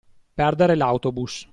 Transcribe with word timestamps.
Perdere 0.41 0.75
l'autobus. 0.75 1.41